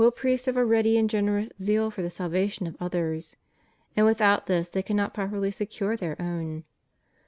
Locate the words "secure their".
5.51-6.19